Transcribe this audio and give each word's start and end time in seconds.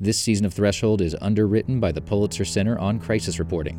This 0.00 0.18
season 0.18 0.44
of 0.44 0.52
Threshold 0.52 1.00
is 1.00 1.14
underwritten 1.20 1.78
by 1.78 1.92
the 1.92 2.00
Pulitzer 2.00 2.44
Center 2.44 2.76
on 2.80 2.98
Crisis 2.98 3.38
Reporting. 3.38 3.78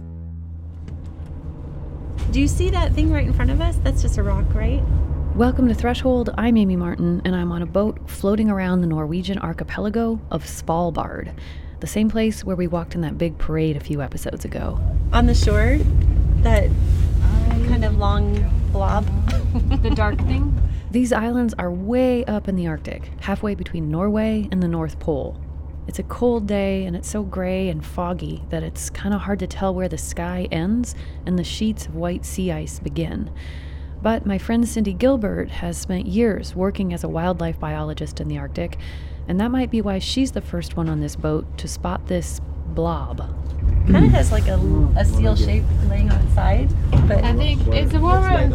Do 2.31 2.39
you 2.39 2.47
see 2.47 2.69
that 2.69 2.93
thing 2.93 3.11
right 3.11 3.27
in 3.27 3.33
front 3.33 3.51
of 3.51 3.59
us? 3.59 3.75
That's 3.83 4.01
just 4.01 4.17
a 4.17 4.23
rock, 4.23 4.45
right? 4.53 4.81
Welcome 5.35 5.67
to 5.67 5.73
Threshold. 5.73 6.33
I'm 6.37 6.55
Amy 6.55 6.77
Martin, 6.77 7.21
and 7.25 7.35
I'm 7.35 7.51
on 7.51 7.61
a 7.61 7.65
boat 7.65 8.09
floating 8.09 8.49
around 8.49 8.79
the 8.79 8.87
Norwegian 8.87 9.39
archipelago 9.39 10.21
of 10.31 10.45
Svalbard, 10.45 11.37
the 11.81 11.87
same 11.87 12.09
place 12.09 12.45
where 12.45 12.55
we 12.55 12.67
walked 12.67 12.95
in 12.95 13.01
that 13.01 13.17
big 13.17 13.37
parade 13.37 13.75
a 13.75 13.81
few 13.81 14.01
episodes 14.01 14.45
ago. 14.45 14.79
On 15.11 15.25
the 15.25 15.35
shore, 15.35 15.79
that 16.43 16.69
kind 17.67 17.83
of 17.83 17.97
long 17.97 18.41
blob. 18.71 19.05
the 19.83 19.89
dark 19.89 20.17
thing? 20.19 20.57
These 20.91 21.11
islands 21.11 21.53
are 21.59 21.69
way 21.69 22.23
up 22.23 22.47
in 22.47 22.55
the 22.55 22.67
Arctic, 22.67 23.11
halfway 23.19 23.53
between 23.53 23.91
Norway 23.91 24.47
and 24.49 24.63
the 24.63 24.69
North 24.69 24.97
Pole. 24.97 25.41
It's 25.87 25.99
a 25.99 26.03
cold 26.03 26.47
day 26.47 26.85
and 26.85 26.95
it's 26.95 27.09
so 27.09 27.23
gray 27.23 27.69
and 27.69 27.85
foggy 27.85 28.43
that 28.49 28.63
it's 28.63 28.89
kind 28.89 29.13
of 29.13 29.21
hard 29.21 29.39
to 29.39 29.47
tell 29.47 29.73
where 29.73 29.87
the 29.87 29.97
sky 29.97 30.47
ends 30.51 30.95
and 31.25 31.37
the 31.37 31.43
sheets 31.43 31.85
of 31.85 31.95
white 31.95 32.25
sea 32.25 32.51
ice 32.51 32.79
begin. 32.79 33.31
But 34.01 34.25
my 34.25 34.37
friend 34.37 34.67
Cindy 34.67 34.93
Gilbert 34.93 35.49
has 35.49 35.77
spent 35.77 36.05
years 36.05 36.55
working 36.55 36.93
as 36.93 37.03
a 37.03 37.09
wildlife 37.09 37.59
biologist 37.59 38.19
in 38.19 38.27
the 38.27 38.37
Arctic, 38.37 38.77
and 39.27 39.39
that 39.39 39.49
might 39.51 39.71
be 39.71 39.81
why 39.81 39.99
she's 39.99 40.31
the 40.31 40.41
first 40.41 40.75
one 40.77 40.89
on 40.89 40.99
this 40.99 41.15
boat 41.15 41.57
to 41.59 41.67
spot 41.67 42.07
this 42.07 42.39
blob. 42.67 43.17
Kind 43.91 44.05
of 44.05 44.11
has 44.11 44.31
like 44.31 44.47
a, 44.47 44.59
a 44.97 45.05
seal 45.05 45.35
shape 45.35 45.63
laying 45.87 46.11
on 46.11 46.19
its 46.21 46.33
side, 46.35 46.69
but 47.07 47.23
I 47.23 47.33
think 47.33 47.65
it's 47.67 47.93
a 47.93 47.99
walrus. 47.99 48.51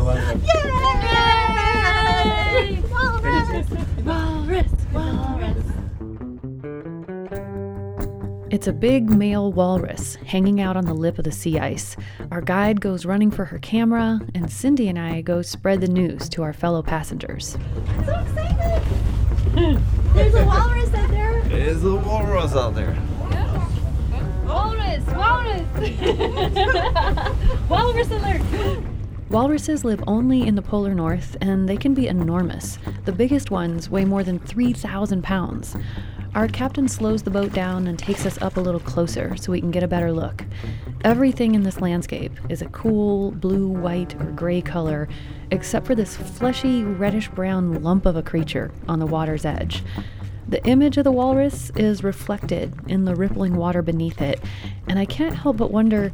Yay! 2.57 2.83
Walrus! 2.91 3.71
Walrus! 4.05 4.73
Walrus! 4.93 5.70
It's 8.51 8.67
a 8.67 8.73
big 8.73 9.09
male 9.09 9.53
walrus 9.53 10.17
hanging 10.27 10.61
out 10.61 10.77
on 10.77 10.85
the 10.85 10.93
lip 10.93 11.19
of 11.19 11.25
the 11.25 11.31
sea 11.31 11.61
ice. 11.61 11.97
Our 12.33 12.41
guide 12.41 12.81
goes 12.81 13.07
running 13.07 13.31
for 13.31 13.45
her 13.45 13.61
camera, 13.61 14.21
and 14.35 14.51
Cindy 14.51 14.89
and 14.89 14.99
I 14.99 15.21
go 15.21 15.41
spread 15.41 15.81
the 15.81 15.87
news 15.87 16.29
to 16.31 16.43
our 16.43 16.53
fellow 16.53 16.83
passengers. 16.83 17.57
I'm 17.87 18.05
so 18.05 18.19
excited! 18.19 18.83
There's 20.15 20.35
a 20.35 20.45
walrus 20.45 20.93
out 20.93 21.11
there. 21.11 21.43
There's 21.45 21.85
a 21.85 21.95
walrus 21.95 22.57
out 22.57 22.75
there. 22.75 22.99
Walrus! 24.45 25.07
Walrus! 25.07 25.69
Walrus 27.69 28.11
alert! 28.11 28.43
Walruses 29.31 29.85
live 29.85 30.03
only 30.09 30.45
in 30.45 30.57
the 30.57 30.63
polar 30.63 30.93
north, 30.93 31.37
and 31.41 31.69
they 31.69 31.77
can 31.77 31.95
be 31.95 32.09
enormous. 32.09 32.81
The 33.05 33.13
biggest 33.13 33.53
ones 33.53 33.89
weigh 33.89 34.05
more 34.05 34.25
than 34.25 34.41
3,000 34.41 35.23
pounds. 35.23 35.77
Our 36.33 36.47
captain 36.47 36.87
slows 36.87 37.25
the 37.25 37.31
boat 37.31 37.53
down 37.53 37.89
and 37.89 37.99
takes 37.99 38.25
us 38.25 38.41
up 38.41 38.57
a 38.57 38.61
little 38.61 38.81
closer 38.81 39.37
so 39.37 39.51
we 39.51 39.61
can 39.61 39.73
get 39.73 39.83
a 39.83 39.89
better 39.89 40.13
look. 40.13 40.45
Everything 41.03 41.57
in 41.57 41.65
this 41.65 41.81
landscape 41.81 42.33
is 42.49 42.63
a 42.63 42.69
cool 42.69 43.33
blue, 43.33 43.67
white, 43.67 44.15
or 44.15 44.27
gray 44.27 44.63
color, 44.63 45.09
except 45.51 45.87
for 45.87 45.97
this 45.97 46.17
fleshy, 46.17 46.85
reddish 46.85 47.29
brown 47.31 47.83
lump 47.83 48.07
of 48.07 48.15
a 48.15 48.23
creature 48.23 48.71
on 48.87 49.01
the 49.01 49.07
water's 49.07 49.45
edge. 49.45 49.83
The 50.47 50.65
image 50.67 50.99
of 50.99 51.05
the 51.05 51.13
walrus 51.13 51.71
is 51.71 52.05
reflected 52.05 52.75
in 52.87 53.07
the 53.07 53.17
rippling 53.17 53.57
water 53.57 53.83
beneath 53.83 54.21
it, 54.21 54.41
and 54.87 55.01
I 55.01 55.07
can't 55.07 55.35
help 55.35 55.57
but 55.57 55.73
wonder 55.73 56.13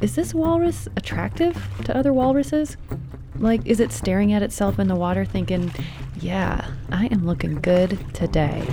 is 0.00 0.14
this 0.14 0.32
walrus 0.32 0.86
attractive 0.96 1.68
to 1.84 1.96
other 1.96 2.12
walruses? 2.12 2.76
Like, 3.36 3.66
is 3.66 3.80
it 3.80 3.90
staring 3.90 4.32
at 4.32 4.42
itself 4.42 4.78
in 4.78 4.88
the 4.88 4.94
water 4.94 5.24
thinking, 5.24 5.72
yeah, 6.20 6.70
I 6.90 7.06
am 7.06 7.26
looking 7.26 7.60
good 7.60 7.98
today? 8.14 8.66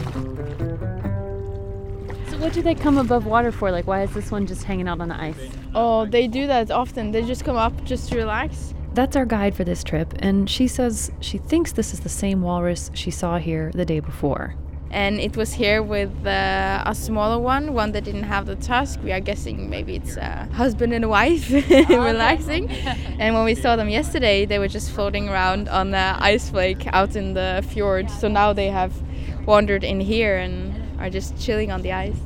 So, 2.43 2.47
what 2.47 2.55
do 2.55 2.61
they 2.61 2.75
come 2.75 2.97
above 2.97 3.25
water 3.25 3.53
for? 3.53 3.71
Like, 3.71 3.87
why 3.87 4.01
is 4.03 4.13
this 4.13 4.29
one 4.29 4.45
just 4.45 4.65
hanging 4.65 4.85
out 4.89 4.99
on 4.99 5.07
the 5.07 5.15
ice? 5.15 5.49
Oh, 5.73 6.05
they 6.05 6.27
do 6.27 6.45
that 6.47 6.71
often. 6.71 7.11
They 7.11 7.23
just 7.23 7.45
come 7.45 7.55
up 7.55 7.85
just 7.85 8.09
to 8.09 8.17
relax. 8.17 8.73
That's 8.93 9.15
our 9.15 9.25
guide 9.25 9.55
for 9.55 9.63
this 9.63 9.81
trip, 9.81 10.13
and 10.19 10.49
she 10.49 10.67
says 10.67 11.09
she 11.21 11.37
thinks 11.37 11.71
this 11.71 11.93
is 11.93 12.01
the 12.01 12.09
same 12.09 12.41
walrus 12.41 12.91
she 12.93 13.11
saw 13.11 13.37
here 13.37 13.71
the 13.73 13.85
day 13.85 14.01
before. 14.01 14.55
And 14.91 15.21
it 15.21 15.37
was 15.37 15.53
here 15.53 15.81
with 15.81 16.11
uh, 16.27 16.83
a 16.85 16.93
smaller 16.93 17.39
one, 17.39 17.73
one 17.73 17.93
that 17.93 18.03
didn't 18.03 18.23
have 18.23 18.45
the 18.45 18.57
tusk. 18.57 18.99
We 19.01 19.13
are 19.13 19.21
guessing 19.21 19.69
maybe 19.69 19.95
it's 19.95 20.17
a 20.17 20.49
husband 20.51 20.91
and 20.91 21.05
a 21.05 21.07
wife 21.07 21.49
relaxing. 21.89 22.69
and 23.19 23.35
when 23.35 23.45
we 23.45 23.55
saw 23.55 23.77
them 23.77 23.87
yesterday, 23.87 24.45
they 24.45 24.59
were 24.59 24.67
just 24.67 24.91
floating 24.91 25.29
around 25.29 25.69
on 25.69 25.91
the 25.91 26.17
ice 26.19 26.49
flake 26.49 26.87
out 26.87 27.15
in 27.15 27.35
the 27.35 27.65
fjord. 27.69 28.09
So 28.11 28.27
now 28.27 28.51
they 28.51 28.67
have 28.67 28.91
wandered 29.45 29.85
in 29.85 30.01
here 30.01 30.35
and 30.35 30.99
are 30.99 31.09
just 31.09 31.39
chilling 31.39 31.71
on 31.71 31.81
the 31.83 31.93
ice. 31.93 32.19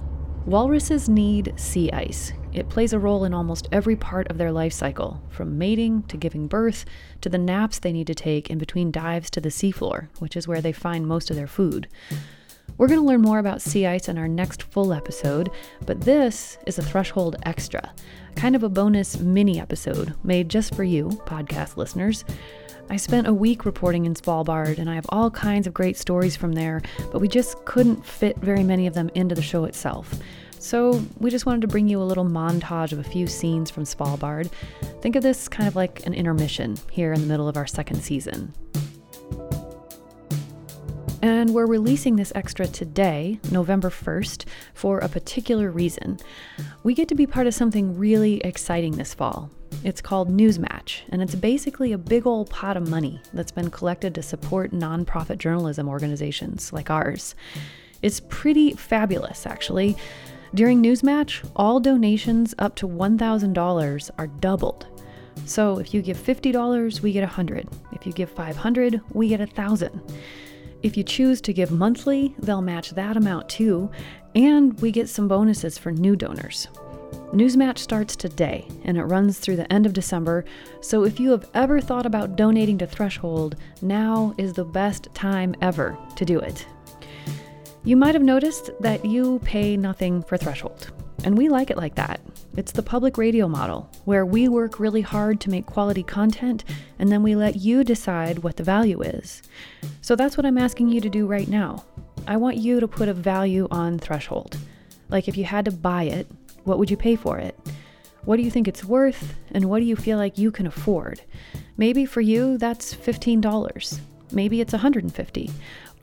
Walruses 0.47 1.09
need 1.09 1.53
sea 1.57 1.91
ice. 1.91 2.31
It 2.53 2.69
plays 2.69 2.93
a 2.93 2.99
role 2.99 3.25
in 3.25 3.33
almost 3.33 3.67
every 3.73 3.97
part 3.97 4.29
of 4.29 4.37
their 4.37 4.53
life 4.53 4.71
cycle, 4.71 5.21
from 5.29 5.57
mating 5.57 6.03
to 6.03 6.15
giving 6.15 6.47
birth 6.47 6.85
to 7.19 7.27
the 7.27 7.37
naps 7.37 7.79
they 7.79 7.91
need 7.91 8.07
to 8.07 8.15
take 8.15 8.49
in 8.49 8.57
between 8.57 8.89
dives 8.89 9.29
to 9.31 9.41
the 9.41 9.49
seafloor, 9.49 10.07
which 10.19 10.37
is 10.37 10.47
where 10.47 10.61
they 10.61 10.71
find 10.71 11.05
most 11.05 11.29
of 11.29 11.35
their 11.35 11.47
food. 11.47 11.89
We're 12.77 12.87
going 12.87 13.01
to 13.01 13.05
learn 13.05 13.21
more 13.21 13.39
about 13.39 13.61
sea 13.61 13.87
ice 13.87 14.07
in 14.07 14.17
our 14.17 14.29
next 14.29 14.63
full 14.63 14.93
episode, 14.93 15.49
but 15.85 15.99
this 15.99 16.57
is 16.65 16.79
a 16.79 16.83
Threshold 16.83 17.35
Extra, 17.43 17.93
kind 18.37 18.55
of 18.55 18.63
a 18.63 18.69
bonus 18.69 19.19
mini 19.19 19.59
episode 19.59 20.15
made 20.23 20.47
just 20.47 20.73
for 20.73 20.85
you, 20.85 21.09
podcast 21.25 21.75
listeners. 21.75 22.23
I 22.89 22.95
spent 22.95 23.27
a 23.27 23.33
week 23.33 23.65
reporting 23.65 24.05
in 24.05 24.13
Svalbard, 24.13 24.77
and 24.77 24.89
I 24.89 24.95
have 24.95 25.05
all 25.09 25.29
kinds 25.29 25.67
of 25.67 25.73
great 25.73 25.97
stories 25.97 26.37
from 26.37 26.53
there, 26.53 26.81
but 27.11 27.19
we 27.19 27.27
just 27.27 27.63
couldn't 27.65 28.05
fit 28.05 28.37
very 28.37 28.63
many 28.63 28.87
of 28.87 28.93
them 28.93 29.09
into 29.13 29.35
the 29.35 29.41
show 29.41 29.65
itself. 29.65 30.13
So, 30.59 31.03
we 31.19 31.29
just 31.29 31.45
wanted 31.45 31.61
to 31.61 31.67
bring 31.67 31.87
you 31.87 32.01
a 32.01 32.03
little 32.03 32.25
montage 32.25 32.91
of 32.91 32.99
a 32.99 33.03
few 33.03 33.27
scenes 33.27 33.69
from 33.69 33.83
Svalbard. 33.83 34.49
Think 35.01 35.15
of 35.15 35.21
this 35.21 35.47
kind 35.47 35.67
of 35.67 35.75
like 35.75 36.05
an 36.07 36.13
intermission 36.13 36.77
here 36.89 37.13
in 37.13 37.21
the 37.21 37.27
middle 37.27 37.47
of 37.47 37.57
our 37.57 37.67
second 37.67 38.01
season. 38.01 38.53
And 41.21 41.53
we're 41.53 41.65
releasing 41.65 42.15
this 42.15 42.31
extra 42.35 42.67
today, 42.67 43.39
November 43.51 43.89
1st, 43.89 44.45
for 44.73 44.99
a 44.99 45.09
particular 45.09 45.71
reason. 45.71 46.19
We 46.83 46.93
get 46.93 47.07
to 47.09 47.15
be 47.15 47.25
part 47.25 47.47
of 47.47 47.55
something 47.55 47.97
really 47.97 48.39
exciting 48.41 48.97
this 48.97 49.15
fall. 49.15 49.49
It's 49.83 50.01
called 50.01 50.29
Newsmatch, 50.29 51.01
and 51.09 51.21
it's 51.21 51.35
basically 51.35 51.91
a 51.91 51.97
big 51.97 52.27
old 52.27 52.49
pot 52.49 52.77
of 52.77 52.87
money 52.87 53.19
that's 53.33 53.51
been 53.51 53.71
collected 53.71 54.13
to 54.15 54.21
support 54.21 54.71
nonprofit 54.71 55.39
journalism 55.39 55.89
organizations 55.89 56.71
like 56.71 56.89
ours. 56.89 57.35
It's 58.01 58.19
pretty 58.19 58.73
fabulous, 58.73 59.45
actually. 59.45 59.97
During 60.53 60.83
Newsmatch, 60.83 61.47
all 61.55 61.79
donations 61.79 62.53
up 62.59 62.75
to 62.75 62.87
$1,000 62.87 64.11
are 64.17 64.27
doubled. 64.27 64.87
So 65.45 65.79
if 65.79 65.93
you 65.93 66.01
give 66.01 66.17
$50, 66.17 67.01
we 67.01 67.11
get 67.11 67.21
100. 67.21 67.67
If 67.91 68.05
you 68.05 68.13
give 68.13 68.29
500, 68.29 69.01
we 69.13 69.29
get 69.29 69.39
1000. 69.39 70.01
If 70.83 70.95
you 70.95 71.03
choose 71.03 71.41
to 71.41 71.53
give 71.53 71.71
monthly, 71.71 72.35
they'll 72.39 72.61
match 72.61 72.91
that 72.91 73.17
amount 73.17 73.49
too, 73.49 73.89
and 74.35 74.79
we 74.79 74.91
get 74.91 75.09
some 75.09 75.27
bonuses 75.27 75.77
for 75.77 75.91
new 75.91 76.15
donors. 76.15 76.67
Newsmatch 77.33 77.79
starts 77.79 78.15
today 78.15 78.65
and 78.85 78.97
it 78.97 79.03
runs 79.03 79.37
through 79.39 79.57
the 79.57 79.71
end 79.73 79.85
of 79.85 79.93
December, 79.93 80.45
so 80.81 81.03
if 81.03 81.19
you 81.19 81.31
have 81.31 81.49
ever 81.53 81.81
thought 81.81 82.05
about 82.05 82.35
donating 82.35 82.77
to 82.77 82.87
Threshold, 82.87 83.55
now 83.81 84.33
is 84.37 84.53
the 84.53 84.63
best 84.63 85.07
time 85.13 85.55
ever 85.61 85.97
to 86.15 86.23
do 86.23 86.39
it. 86.39 86.65
You 87.83 87.97
might 87.97 88.15
have 88.15 88.23
noticed 88.23 88.69
that 88.79 89.03
you 89.03 89.39
pay 89.39 89.75
nothing 89.77 90.21
for 90.23 90.37
Threshold, 90.37 90.91
and 91.23 91.37
we 91.37 91.49
like 91.49 91.69
it 91.69 91.77
like 91.77 91.95
that. 91.95 92.21
It's 92.57 92.71
the 92.71 92.81
public 92.81 93.19
radio 93.19 93.47
model, 93.47 93.87
where 94.05 94.25
we 94.25 94.47
work 94.47 94.79
really 94.79 95.01
hard 95.01 95.39
to 95.41 95.51
make 95.51 95.67
quality 95.67 96.01
content 96.01 96.63
and 96.97 97.11
then 97.11 97.21
we 97.21 97.35
let 97.35 97.57
you 97.57 97.83
decide 97.83 98.39
what 98.39 98.57
the 98.57 98.63
value 98.63 98.99
is. 99.03 99.43
So 100.01 100.15
that's 100.15 100.35
what 100.35 100.45
I'm 100.45 100.57
asking 100.57 100.89
you 100.89 100.99
to 101.01 101.09
do 101.09 101.27
right 101.27 101.47
now. 101.47 101.85
I 102.25 102.37
want 102.37 102.57
you 102.57 102.79
to 102.79 102.87
put 102.87 103.09
a 103.09 103.13
value 103.13 103.67
on 103.69 103.99
Threshold. 103.99 104.57
Like 105.07 105.27
if 105.27 105.37
you 105.37 105.43
had 105.43 105.65
to 105.65 105.71
buy 105.71 106.05
it, 106.05 106.25
what 106.63 106.79
would 106.79 106.89
you 106.89 106.97
pay 106.97 107.15
for 107.15 107.37
it? 107.37 107.55
What 108.25 108.37
do 108.37 108.41
you 108.41 108.49
think 108.49 108.67
it's 108.67 108.83
worth, 108.83 109.35
and 109.51 109.65
what 109.65 109.77
do 109.77 109.85
you 109.85 109.95
feel 109.95 110.17
like 110.17 110.39
you 110.39 110.49
can 110.49 110.65
afford? 110.65 111.21
Maybe 111.77 112.07
for 112.07 112.21
you, 112.21 112.57
that's 112.57 112.91
$15. 112.91 113.99
Maybe 114.31 114.61
it's 114.61 114.73
150. 114.73 115.51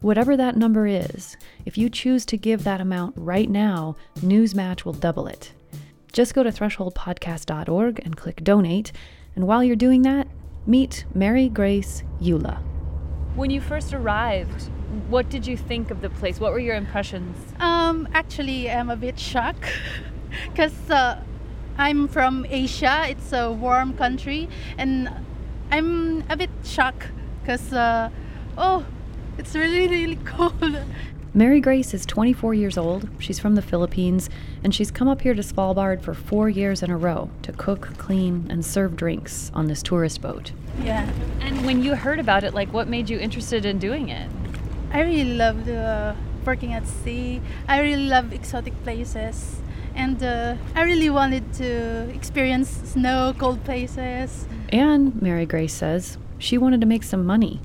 Whatever 0.03 0.37
that 0.37 0.57
number 0.57 0.87
is, 0.87 1.37
if 1.67 1.77
you 1.77 1.91
choose 1.91 2.25
to 2.27 2.37
give 2.37 2.63
that 2.63 2.81
amount 2.81 3.15
right 3.19 3.51
now, 3.51 3.97
Newsmatch 4.21 4.85
will 4.85 4.93
double 4.93 5.27
it. 5.27 5.51
Just 6.15 6.33
go 6.33 6.45
to 6.45 6.51
thresholdpodcast.org 6.51 8.01
and 8.05 8.17
click 8.17 8.45
donate, 8.45 8.93
and 9.35 9.49
while 9.49 9.65
you're 9.65 9.75
doing 9.75 10.03
that, 10.03 10.29
meet 10.65 11.05
Mary 11.13 11.49
Grace 11.49 12.05
Eula. 12.23 12.63
When 13.35 13.51
you 13.51 13.61
first 13.61 13.93
arrived, 13.93 14.71
what 15.09 15.29
did 15.29 15.45
you 15.45 15.57
think 15.57 15.91
of 15.91 16.03
the 16.03 16.11
place? 16.11 16.39
What 16.39 16.53
were 16.53 16.61
your 16.61 16.77
impressions? 16.77 17.37
Um, 17.59 18.07
actually, 18.15 18.71
I'm 18.71 18.91
a 18.91 18.97
bit 18.97 19.19
shocked 19.19 19.65
because 20.53 20.89
uh, 20.89 21.21
I'm 21.79 22.07
from 22.07 22.47
Asia. 22.49 23.07
It's 23.09 23.33
a 23.33 23.51
warm 23.51 23.95
country, 23.95 24.49
and 24.79 25.11
I'm 25.73 26.23
a 26.31 26.37
bit 26.37 26.51
shocked 26.63 27.09
because 27.43 27.73
uh, 27.73 28.11
oh, 28.57 28.87
it's 29.37 29.57
really 29.57 29.89
really 29.89 30.17
cold. 30.25 30.79
Mary 31.37 31.59
Grace 31.61 31.93
is 31.93 32.07
24 32.07 32.55
years 32.55 32.79
old. 32.79 33.09
She's 33.19 33.41
from 33.41 33.57
the 33.57 33.63
Philippines, 33.63 34.31
and 34.63 34.73
she's 34.73 34.93
come 34.93 35.09
up 35.09 35.23
here 35.23 35.35
to 35.35 35.43
Svalbard 35.43 36.01
for 36.01 36.15
four 36.15 36.49
years 36.49 36.81
in 36.81 36.93
a 36.93 36.97
row 36.97 37.29
to 37.43 37.51
cook, 37.51 37.99
clean, 37.99 38.47
and 38.49 38.65
serve 38.65 38.95
drinks 38.95 39.51
on 39.53 39.67
this 39.67 39.83
tourist 39.83 40.23
boat. 40.23 40.53
Yeah. 40.85 41.11
And 41.41 41.67
when 41.67 41.83
you 41.83 41.97
heard 41.97 42.21
about 42.21 42.45
it, 42.45 42.55
like 42.55 42.73
what 42.73 42.87
made 42.87 43.11
you 43.11 43.19
interested 43.19 43.65
in 43.65 43.81
doing 43.81 44.11
it? 44.11 44.31
I 44.93 45.01
really 45.01 45.35
love 45.35 45.69
uh, 45.69 46.15
working 46.47 46.73
at 46.73 46.87
sea. 46.87 47.41
I 47.67 47.81
really 47.81 48.07
love 48.07 48.33
exotic 48.33 48.81
places. 48.85 49.61
And 49.97 50.23
uh, 50.23 50.55
I 50.77 50.83
really 50.85 51.11
wanted 51.11 51.53
to 51.55 52.11
experience 52.15 52.69
snow, 52.69 53.35
cold 53.37 53.65
places. 53.65 54.47
And, 54.69 55.21
Mary 55.21 55.47
Grace 55.47 55.75
says, 55.75 56.17
she 56.39 56.59
wanted 56.59 56.81
to 56.81 56.87
make 56.87 57.03
some 57.03 57.27
money. 57.27 57.61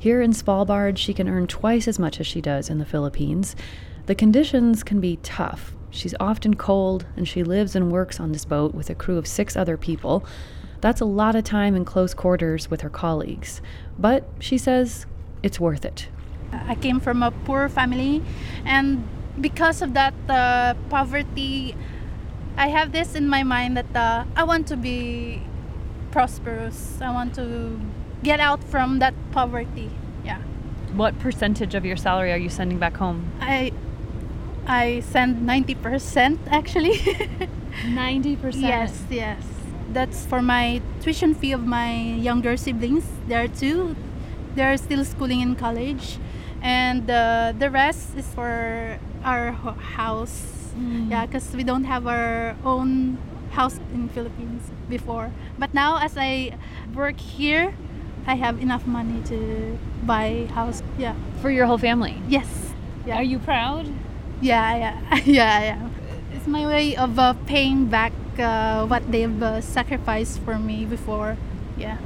Here 0.00 0.22
in 0.22 0.32
Svalbard, 0.32 0.96
she 0.96 1.12
can 1.12 1.28
earn 1.28 1.46
twice 1.46 1.86
as 1.86 1.98
much 1.98 2.20
as 2.20 2.26
she 2.26 2.40
does 2.40 2.70
in 2.70 2.78
the 2.78 2.86
Philippines. 2.86 3.54
The 4.06 4.14
conditions 4.14 4.82
can 4.82 4.98
be 4.98 5.18
tough. 5.22 5.74
She's 5.90 6.14
often 6.18 6.54
cold, 6.54 7.04
and 7.16 7.28
she 7.28 7.44
lives 7.44 7.76
and 7.76 7.92
works 7.92 8.18
on 8.18 8.32
this 8.32 8.46
boat 8.46 8.74
with 8.74 8.88
a 8.88 8.94
crew 8.94 9.18
of 9.18 9.26
six 9.26 9.58
other 9.58 9.76
people. 9.76 10.24
That's 10.80 11.02
a 11.02 11.04
lot 11.04 11.36
of 11.36 11.44
time 11.44 11.76
in 11.76 11.84
close 11.84 12.14
quarters 12.14 12.70
with 12.70 12.80
her 12.80 12.88
colleagues. 12.88 13.60
But 13.98 14.26
she 14.38 14.56
says 14.56 15.04
it's 15.42 15.60
worth 15.60 15.84
it. 15.84 16.08
I 16.50 16.76
came 16.76 16.98
from 16.98 17.22
a 17.22 17.30
poor 17.30 17.68
family, 17.68 18.22
and 18.64 19.06
because 19.38 19.82
of 19.82 19.92
that 19.92 20.14
uh, 20.30 20.76
poverty, 20.88 21.76
I 22.56 22.68
have 22.68 22.92
this 22.92 23.14
in 23.14 23.28
my 23.28 23.42
mind 23.42 23.76
that 23.76 23.94
uh, 23.94 24.24
I 24.34 24.44
want 24.44 24.66
to 24.68 24.78
be 24.78 25.42
prosperous. 26.10 27.02
I 27.02 27.12
want 27.12 27.34
to 27.34 27.78
get 28.22 28.40
out 28.40 28.62
from 28.64 28.98
that 28.98 29.14
poverty. 29.32 29.90
Yeah. 30.24 30.38
What 30.94 31.18
percentage 31.18 31.74
of 31.74 31.84
your 31.84 31.96
salary 31.96 32.32
are 32.32 32.36
you 32.38 32.48
sending 32.48 32.78
back 32.78 32.96
home? 32.96 33.30
I 33.40 33.72
I 34.66 35.00
send 35.00 35.46
90% 35.48 36.38
actually. 36.48 36.98
90%. 37.84 38.60
yes, 38.60 39.02
yes. 39.10 39.42
That's 39.92 40.24
for 40.26 40.42
my 40.42 40.80
tuition 41.00 41.34
fee 41.34 41.52
of 41.52 41.66
my 41.66 41.92
younger 41.94 42.56
siblings. 42.56 43.04
There 43.26 43.42
are 43.42 43.48
two. 43.48 43.96
They're 44.54 44.76
still 44.76 45.04
schooling 45.04 45.40
in 45.40 45.56
college. 45.56 46.18
And 46.62 47.10
uh, 47.10 47.52
the 47.58 47.70
rest 47.70 48.16
is 48.16 48.26
for 48.34 48.98
our 49.24 49.52
ho- 49.52 49.72
house. 49.72 50.46
Yeah, 51.08 51.26
because 51.26 51.52
we 51.54 51.64
don't 51.64 51.84
have 51.84 52.06
our 52.06 52.54
own 52.64 53.18
house 53.50 53.80
in 53.92 54.08
Philippines 54.10 54.70
before. 54.88 55.32
But 55.58 55.74
now 55.74 55.98
as 55.98 56.16
I 56.16 56.56
work 56.94 57.18
here, 57.18 57.74
I 58.26 58.34
have 58.34 58.60
enough 58.60 58.86
money 58.86 59.22
to 59.24 59.78
buy 60.04 60.46
house. 60.54 60.82
Yeah. 60.98 61.14
For 61.40 61.50
your 61.50 61.66
whole 61.66 61.78
family. 61.78 62.20
Yes. 62.28 62.72
Yeah. 63.06 63.16
Are 63.16 63.22
you 63.22 63.38
proud? 63.38 63.86
Yeah, 64.40 64.76
yeah, 64.76 65.16
yeah, 65.24 65.60
yeah. 65.60 65.88
It's 66.32 66.46
my 66.46 66.66
way 66.66 66.96
of 66.96 67.18
uh, 67.18 67.34
paying 67.46 67.86
back 67.86 68.12
uh, 68.38 68.86
what 68.86 69.10
they've 69.10 69.42
uh, 69.42 69.60
sacrificed 69.60 70.40
for 70.40 70.58
me 70.58 70.86
before. 70.86 71.36
Yeah. 71.76 71.98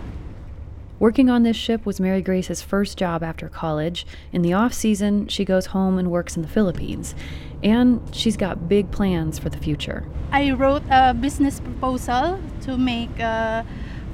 Working 0.99 1.28
on 1.28 1.43
this 1.43 1.56
ship 1.56 1.84
was 1.84 2.00
Mary 2.00 2.22
Grace's 2.22 2.62
first 2.62 2.96
job 2.96 3.22
after 3.22 3.49
college. 3.49 4.06
In 4.32 4.43
the 4.43 4.52
off 4.52 4.72
season, 4.72 5.26
she 5.28 5.44
goes 5.44 5.66
home 5.66 5.99
and 5.99 6.11
works 6.11 6.37
in 6.37 6.43
the 6.43 6.49
Philippines. 6.49 7.14
And 7.62 8.00
she's 8.14 8.37
got 8.37 8.69
big 8.69 8.90
plans 8.90 9.38
for 9.38 9.49
the 9.49 9.58
future. 9.58 10.05
I 10.32 10.52
wrote 10.52 10.82
a 10.90 11.12
business 11.12 11.61
proposal 11.61 12.40
to 12.62 12.78
make 12.78 13.19
a 13.19 13.66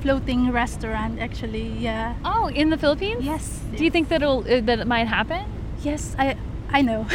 floating 0.03 0.51
restaurant. 0.53 1.19
Actually, 1.21 1.69
yeah. 1.79 2.15
Oh, 2.25 2.49
in 2.49 2.71
the 2.71 2.79
Philippines? 2.79 3.25
Yes. 3.25 3.61
Do 3.77 3.85
you 3.85 3.91
think 3.91 4.09
that 4.09 4.23
it'll 4.23 4.41
uh, 4.41 4.61
that 4.63 4.79
it 4.81 4.87
might 4.87 5.09
happen? 5.09 5.45
Yes, 5.83 6.15
I 6.19 6.37
I 6.73 6.83
know. 6.83 7.07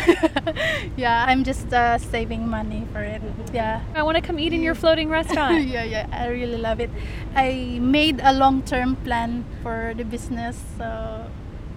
yeah, 0.98 1.26
I'm 1.28 1.44
just 1.44 1.72
uh, 1.74 1.98
saving 1.98 2.48
money 2.48 2.86
for 2.92 3.02
it. 3.02 3.22
Yeah. 3.54 3.82
I 3.96 4.04
want 4.04 4.16
to 4.18 4.22
come 4.22 4.38
eat 4.40 4.52
in 4.54 4.62
your 4.62 4.76
floating 4.76 5.10
restaurant. 5.10 5.68
yeah, 5.76 5.84
yeah, 5.84 6.08
I 6.12 6.28
really 6.28 6.58
love 6.58 6.80
it. 6.82 6.90
I 7.36 7.80
made 7.82 8.20
a 8.22 8.34
long-term 8.34 8.98
plan 8.98 9.46
for 9.64 9.94
the 9.96 10.04
business, 10.04 10.58
so 10.78 11.26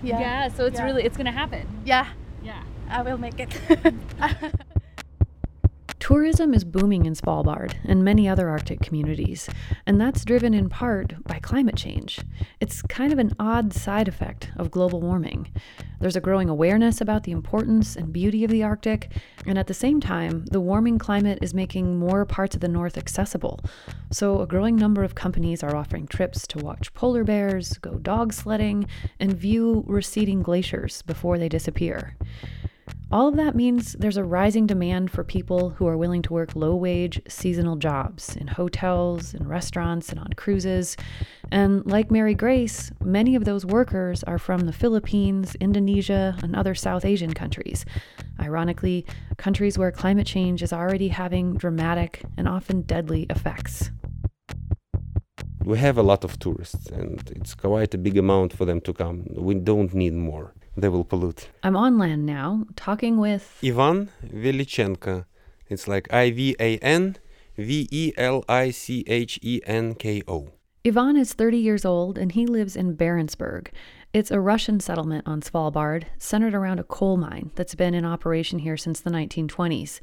yeah. 0.03 0.21
yeah, 0.21 0.49
so 0.49 0.67
it's 0.67 0.79
Yeah. 0.79 0.87
really 0.87 1.05
it's 1.05 1.17
going 1.17 1.27
to 1.31 1.39
happen. 1.39 1.67
Yeah, 1.85 2.07
Yeah. 2.43 2.63
I 2.91 3.03
will 3.03 3.19
make 3.19 3.39
it. 3.39 3.53
Tourism 6.09 6.55
is 6.55 6.65
booming 6.65 7.05
in 7.05 7.13
Svalbard 7.13 7.75
and 7.85 8.03
many 8.03 8.27
other 8.27 8.49
Arctic 8.49 8.81
communities, 8.81 9.47
and 9.87 10.01
that's 10.01 10.25
driven 10.25 10.55
in 10.55 10.71
part 10.71 11.23
by 11.25 11.39
climate 11.39 11.77
change. 11.77 12.19
It's 12.61 12.81
kind 12.81 13.13
of 13.13 13.19
an 13.19 13.35
odd 13.39 13.75
side 13.75 14.09
effect 14.09 14.51
of 14.57 14.71
global 14.71 15.03
warming. 15.03 15.53
There's 16.01 16.17
a 16.17 16.23
growing 16.23 16.49
awareness 16.49 17.03
about 17.03 17.25
the 17.25 17.33
importance 17.33 17.95
and 17.95 18.11
beauty 18.11 18.43
of 18.43 18.51
the 18.51 18.63
Arctic, 18.63 19.13
and 19.45 19.59
at 19.59 19.67
the 19.67 19.75
same 19.75 20.01
time, 20.01 20.47
the 20.47 20.63
warming 20.63 20.99
climate 20.99 21.41
is 21.43 21.53
making 21.53 21.99
more 21.99 22.25
parts 22.25 22.55
of 22.55 22.63
the 22.63 22.69
North 22.69 22.97
accessible. 22.97 23.61
So, 24.11 24.41
a 24.41 24.47
growing 24.47 24.77
number 24.77 25.05
of 25.05 25.15
companies 25.15 25.63
are 25.63 25.77
offering 25.77 26.07
trips 26.07 26.47
to 26.47 26.65
watch 26.65 26.95
polar 26.95 27.23
bears, 27.23 27.77
go 27.77 27.99
dog 27.99 28.33
sledding, 28.33 28.87
and 29.21 29.37
view 29.37 29.85
receding 29.87 30.41
glaciers 30.41 31.03
before 31.03 31.37
they 31.37 31.51
disappear. 31.51 32.17
All 33.11 33.27
of 33.27 33.37
that 33.37 33.57
means 33.57 33.95
there's 33.95 34.19
a 34.19 34.25
rising 34.25 34.67
demand 34.67 35.11
for 35.11 35.25
people 35.25 35.71
who 35.71 35.87
are 35.87 35.97
willing 35.97 36.21
to 36.23 36.33
work 36.35 36.55
low 36.55 36.77
wage, 36.77 37.23
seasonal 37.27 37.77
jobs 37.77 38.37
in 38.37 38.47
hotels, 38.47 39.33
in 39.33 39.49
restaurants, 39.49 40.11
and 40.11 40.21
on 40.21 40.35
cruises. 40.35 40.95
And 41.51 41.87
like 41.87 42.11
Mary 42.11 42.35
Grace, 42.35 42.93
many 43.03 43.35
of 43.35 43.47
those 43.47 43.65
workers 43.65 44.23
are 44.25 44.39
from 44.39 44.61
the 44.67 44.75
Philippines, 44.75 45.57
Indonesia, 45.59 46.37
and 46.43 46.55
other 46.55 46.75
South 46.75 47.07
Asian 47.07 47.33
countries. 47.33 47.87
Ironically, 48.39 49.07
countries 49.39 49.79
where 49.79 49.91
climate 49.91 50.27
change 50.27 50.63
is 50.63 50.75
already 50.75 51.09
having 51.09 51.55
dramatic 51.57 52.23
and 52.37 52.47
often 52.47 52.83
deadly 52.83 53.25
effects. 53.31 53.91
We 55.69 55.77
have 55.81 55.99
a 55.99 56.03
lot 56.03 56.25
of 56.25 56.39
tourists, 56.39 56.87
and 56.87 57.21
it's 57.37 57.55
quite 57.55 57.93
a 57.93 57.99
big 57.99 58.17
amount 58.17 58.55
for 58.55 58.65
them 58.65 58.81
to 58.81 58.95
come. 58.95 59.27
We 59.37 59.55
don't 59.55 59.93
need 59.93 60.15
more. 60.15 60.55
They 60.75 60.89
will 60.89 61.05
pollute. 61.05 61.51
I'm 61.63 61.77
on 61.77 61.99
land 61.99 62.25
now, 62.25 62.65
talking 62.75 63.19
with 63.19 63.59
Ivan 63.63 64.09
Velichenko. 64.25 65.27
It's 65.69 65.87
like 65.87 66.11
I 66.11 66.31
V 66.31 66.57
A 66.59 66.79
N 66.79 67.19
V 67.59 67.87
E 67.91 68.15
L 68.17 68.47
I 68.49 68.71
C 68.71 69.05
H 69.07 69.39
E 69.43 69.61
N 69.67 69.95
K 69.95 70.23
O. 70.27 70.53
Ivan 70.87 71.19
is 71.19 71.35
30 71.35 71.59
years 71.59 71.85
old 71.85 72.17
and 72.17 72.33
he 72.33 72.47
lives 72.47 72.75
in 72.75 72.97
Barentsburg. 72.97 73.69
It's 74.15 74.31
a 74.31 74.41
Russian 74.41 74.81
settlement 74.81 75.25
on 75.27 75.43
Svalbard, 75.43 76.05
centered 76.17 76.55
around 76.55 76.81
a 76.81 76.85
coal 76.85 77.19
mine 77.19 77.51
that's 77.57 77.75
been 77.75 77.93
in 77.93 78.07
operation 78.07 78.61
here 78.61 78.79
since 78.79 79.01
the 79.01 79.11
1920s. 79.11 80.01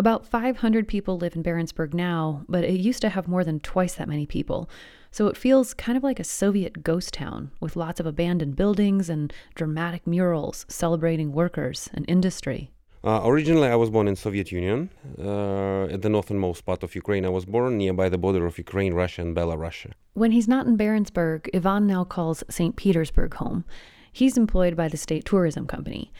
About 0.00 0.24
500 0.24 0.88
people 0.88 1.18
live 1.18 1.36
in 1.36 1.42
Barentsburg 1.42 1.92
now, 1.92 2.46
but 2.48 2.64
it 2.64 2.80
used 2.80 3.02
to 3.02 3.10
have 3.10 3.28
more 3.28 3.44
than 3.44 3.60
twice 3.60 3.96
that 3.96 4.08
many 4.08 4.24
people. 4.24 4.66
So 5.10 5.26
it 5.26 5.36
feels 5.36 5.74
kind 5.74 5.98
of 5.98 6.02
like 6.02 6.18
a 6.18 6.24
Soviet 6.24 6.82
ghost 6.82 7.12
town 7.12 7.50
with 7.60 7.76
lots 7.76 8.00
of 8.00 8.06
abandoned 8.06 8.56
buildings 8.56 9.10
and 9.10 9.30
dramatic 9.54 10.06
murals 10.06 10.64
celebrating 10.70 11.32
workers 11.32 11.90
and 11.92 12.06
industry. 12.08 12.70
Uh, 13.04 13.20
originally, 13.24 13.68
I 13.68 13.74
was 13.74 13.90
born 13.90 14.08
in 14.08 14.16
Soviet 14.16 14.50
Union, 14.50 14.88
uh, 15.18 15.84
at 15.92 16.00
the 16.00 16.08
northernmost 16.08 16.64
part 16.64 16.82
of 16.82 16.94
Ukraine. 16.94 17.26
I 17.26 17.28
was 17.28 17.44
born 17.44 17.76
nearby 17.76 18.08
the 18.08 18.16
border 18.16 18.46
of 18.46 18.56
Ukraine, 18.56 18.94
Russia, 18.94 19.20
and 19.20 19.36
Belarus. 19.36 19.92
When 20.14 20.30
he's 20.30 20.48
not 20.48 20.64
in 20.66 20.78
Barentsburg, 20.78 21.50
Ivan 21.54 21.86
now 21.86 22.04
calls 22.04 22.42
St. 22.48 22.74
Petersburg 22.74 23.34
home. 23.34 23.66
He's 24.12 24.38
employed 24.38 24.76
by 24.76 24.88
the 24.88 24.96
state 24.96 25.26
tourism 25.26 25.66
company. 25.66 26.10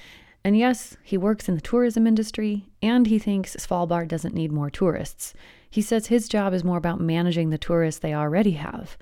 And 0.44 0.56
yes, 0.56 0.96
he 1.02 1.18
works 1.18 1.48
in 1.48 1.54
the 1.54 1.60
tourism 1.60 2.06
industry, 2.06 2.66
and 2.80 3.06
he 3.06 3.18
thinks 3.18 3.56
Svalbard 3.56 4.08
doesn't 4.08 4.34
need 4.34 4.50
more 4.50 4.70
tourists. 4.70 5.34
He 5.68 5.82
says 5.82 6.06
his 6.06 6.28
job 6.28 6.54
is 6.54 6.64
more 6.64 6.78
about 6.78 7.00
managing 7.00 7.50
the 7.50 7.58
tourists 7.58 8.00
they 8.00 8.14
already 8.14 8.52
have. 8.52 8.96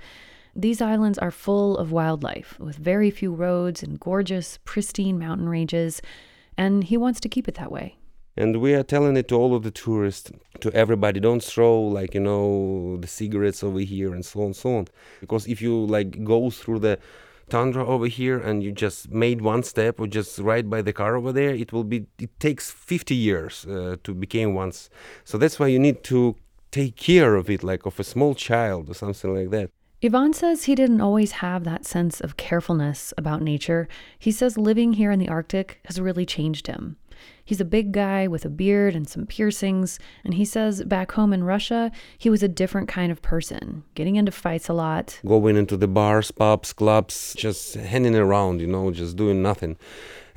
These 0.56 0.82
islands 0.82 1.18
are 1.18 1.30
full 1.30 1.78
of 1.78 1.92
wildlife, 1.92 2.58
with 2.58 2.76
very 2.76 3.10
few 3.10 3.32
roads 3.32 3.82
and 3.82 4.00
gorgeous, 4.00 4.58
pristine 4.64 5.18
mountain 5.18 5.48
ranges, 5.48 6.02
and 6.56 6.82
he 6.82 6.96
wants 6.96 7.20
to 7.20 7.28
keep 7.28 7.46
it 7.46 7.54
that 7.54 7.70
way. 7.70 7.96
And 8.36 8.60
we 8.60 8.74
are 8.74 8.82
telling 8.82 9.16
it 9.16 9.28
to 9.28 9.36
all 9.36 9.54
of 9.54 9.62
the 9.62 9.70
tourists, 9.70 10.32
to 10.60 10.72
everybody, 10.72 11.20
don't 11.20 11.42
throw 11.42 11.80
like 11.80 12.14
you 12.14 12.20
know 12.20 12.96
the 13.00 13.06
cigarettes 13.06 13.62
over 13.62 13.80
here 13.80 14.12
and 14.12 14.24
so 14.24 14.42
on, 14.42 14.54
so 14.54 14.76
on. 14.76 14.88
Because 15.20 15.46
if 15.46 15.62
you 15.62 15.84
like 15.86 16.24
go 16.24 16.50
through 16.50 16.80
the 16.80 16.98
tundra 17.48 17.86
over 17.86 18.06
here 18.06 18.38
and 18.38 18.62
you 18.62 18.72
just 18.72 19.10
made 19.10 19.40
one 19.40 19.62
step 19.62 20.00
or 20.00 20.06
just 20.06 20.38
ride 20.38 20.68
by 20.70 20.82
the 20.82 20.92
car 20.92 21.16
over 21.16 21.32
there, 21.32 21.54
it 21.54 21.72
will 21.72 21.84
be. 21.84 22.06
It 22.18 22.38
takes 22.38 22.70
50 22.70 23.14
years 23.14 23.66
uh, 23.66 23.96
to 24.04 24.14
become 24.14 24.54
once. 24.54 24.90
So 25.24 25.38
that's 25.38 25.58
why 25.58 25.68
you 25.68 25.78
need 25.78 26.04
to 26.04 26.36
take 26.70 26.96
care 26.96 27.34
of 27.34 27.48
it, 27.48 27.62
like 27.62 27.86
of 27.86 27.98
a 27.98 28.04
small 28.04 28.34
child 28.34 28.90
or 28.90 28.94
something 28.94 29.34
like 29.34 29.50
that. 29.50 29.70
Ivan 30.02 30.32
says 30.32 30.64
he 30.64 30.76
didn't 30.76 31.00
always 31.00 31.32
have 31.32 31.64
that 31.64 31.84
sense 31.84 32.20
of 32.20 32.36
carefulness 32.36 33.12
about 33.18 33.42
nature. 33.42 33.88
He 34.16 34.30
says 34.30 34.56
living 34.56 34.92
here 34.92 35.10
in 35.10 35.18
the 35.18 35.28
Arctic 35.28 35.80
has 35.86 36.00
really 36.00 36.24
changed 36.24 36.68
him. 36.68 36.96
He's 37.48 37.62
a 37.62 37.64
big 37.64 37.92
guy 37.92 38.28
with 38.28 38.44
a 38.44 38.50
beard 38.50 38.94
and 38.94 39.08
some 39.08 39.24
piercings, 39.24 39.98
and 40.22 40.34
he 40.34 40.44
says 40.44 40.84
back 40.84 41.12
home 41.12 41.32
in 41.32 41.44
Russia, 41.44 41.90
he 42.18 42.28
was 42.28 42.42
a 42.42 42.48
different 42.48 42.88
kind 42.88 43.10
of 43.10 43.22
person, 43.22 43.84
getting 43.94 44.16
into 44.16 44.32
fights 44.32 44.68
a 44.68 44.74
lot. 44.74 45.18
Going 45.24 45.56
into 45.56 45.78
the 45.78 45.88
bars, 45.88 46.30
pubs, 46.30 46.74
clubs, 46.74 47.34
just 47.38 47.72
hanging 47.72 48.14
around, 48.14 48.60
you 48.60 48.66
know, 48.66 48.90
just 48.90 49.16
doing 49.16 49.40
nothing 49.40 49.78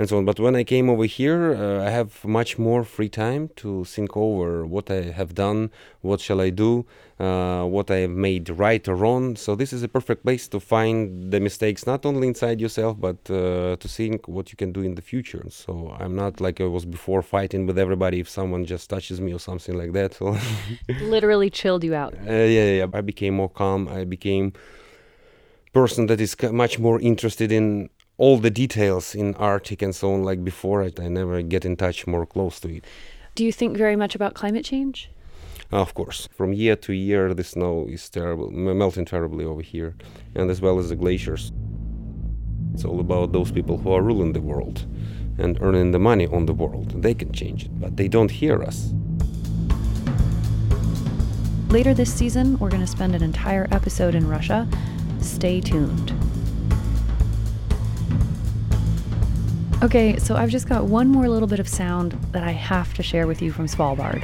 and 0.02 0.10
so 0.10 0.18
on. 0.18 0.26
But 0.26 0.40
when 0.40 0.56
I 0.56 0.64
came 0.64 0.90
over 0.90 1.06
here, 1.06 1.54
uh, 1.54 1.88
I 1.88 1.90
have 1.90 2.26
much 2.26 2.58
more 2.58 2.84
free 2.84 3.10
time 3.26 3.44
to 3.58 3.84
think 3.86 4.18
over 4.18 4.66
what 4.66 4.90
I 4.90 5.02
have 5.20 5.32
done, 5.36 5.70
what 6.02 6.20
shall 6.20 6.42
I 6.42 6.50
do, 6.50 6.86
uh, 7.20 7.64
what 7.66 7.92
I 7.92 7.98
have 8.06 8.16
made 8.30 8.50
right 8.50 8.84
or 8.90 8.96
wrong. 8.96 9.36
So 9.36 9.50
this 9.62 9.72
is 9.72 9.84
a 9.84 9.88
perfect 9.98 10.24
place 10.24 10.48
to 10.54 10.60
find 10.60 11.32
the 11.32 11.40
mistakes, 11.40 11.86
not 11.86 12.06
only 12.10 12.28
inside 12.28 12.60
yourself, 12.60 12.94
but 13.00 13.20
uh, 13.30 13.76
to 13.84 13.88
think 13.88 14.28
what 14.28 14.52
you 14.52 14.58
can 14.58 14.72
do 14.72 14.82
in 14.82 14.96
the 14.96 15.04
future. 15.12 15.44
So 15.50 15.96
I'm 16.00 16.16
not 16.16 16.42
like 16.42 16.60
I 16.60 16.66
was 16.78 16.86
before 16.86 17.01
fighting 17.22 17.66
with 17.68 17.78
everybody 17.78 18.20
if 18.20 18.30
someone 18.30 18.66
just 18.66 18.90
touches 18.90 19.20
me 19.20 19.34
or 19.34 19.40
something 19.40 19.78
like 19.78 19.94
that. 19.94 20.14
So 20.22 20.38
Literally 21.02 21.50
chilled 21.50 21.84
you 21.84 21.96
out. 21.96 22.14
Uh, 22.28 22.32
yeah, 22.32 22.72
yeah, 22.80 22.86
I 22.94 23.02
became 23.02 23.36
more 23.36 23.50
calm. 23.50 23.88
I 23.88 24.04
became 24.06 24.54
person 25.74 26.08
that 26.08 26.20
is 26.20 26.36
much 26.52 26.80
more 26.80 27.00
interested 27.00 27.52
in 27.52 27.90
all 28.18 28.38
the 28.38 28.50
details 28.50 29.16
in 29.16 29.34
Arctic 29.36 29.82
and 29.82 29.96
so 29.96 30.14
on. 30.14 30.24
Like 30.24 30.44
before, 30.44 30.84
I, 30.84 30.92
I 31.00 31.08
never 31.08 31.42
get 31.42 31.66
in 31.66 31.76
touch 31.76 32.06
more 32.06 32.26
close 32.26 32.60
to 32.62 32.70
it. 32.70 32.86
Do 33.36 33.44
you 33.46 33.52
think 33.52 33.78
very 33.78 33.96
much 33.96 34.14
about 34.16 34.34
climate 34.34 34.66
change? 34.66 35.10
Of 35.72 35.94
course, 35.94 36.28
from 36.34 36.52
year 36.52 36.76
to 36.76 36.94
year, 36.94 37.34
the 37.34 37.46
snow 37.46 37.88
is 37.90 38.10
terrible, 38.10 38.52
melting 38.52 39.06
terribly 39.06 39.46
over 39.46 39.62
here, 39.62 39.96
and 40.36 40.52
as 40.52 40.60
well 40.60 40.80
as 40.80 40.90
the 40.90 40.98
glaciers. 40.98 41.54
It's 42.74 42.84
all 42.84 43.00
about 43.00 43.32
those 43.32 43.52
people 43.52 43.78
who 43.78 43.92
are 43.94 44.02
ruling 44.02 44.34
the 44.34 44.42
world 44.42 44.86
and 45.38 45.58
earning 45.62 45.92
the 45.92 46.00
money 46.00 46.28
on 46.28 46.46
the 46.46 46.54
world. 46.54 47.02
They 47.02 47.14
can 47.14 47.32
change 47.32 47.66
it, 47.66 47.80
but 47.80 47.98
they 47.98 48.08
don't 48.08 48.32
hear 48.32 48.62
us. 48.64 48.94
Later 51.70 51.94
this 51.94 52.14
season, 52.14 52.60
we're 52.60 52.70
going 52.70 52.82
to 52.82 52.88
spend 52.88 53.16
an 53.16 53.24
entire 53.24 53.68
episode 53.72 54.14
in 54.14 54.28
Russia. 54.28 54.68
Stay 55.22 55.62
tuned. 55.62 56.14
Okay, 59.84 60.18
so 60.20 60.36
I've 60.36 60.50
just 60.50 60.70
got 60.70 60.86
one 60.86 61.08
more 61.08 61.28
little 61.28 61.48
bit 61.48 61.60
of 61.60 61.68
sound 61.68 62.12
that 62.34 62.44
I 62.44 62.52
have 62.52 62.94
to 62.96 63.02
share 63.04 63.26
with 63.26 63.42
you 63.42 63.52
from 63.52 63.66
Svalbard. 63.66 64.24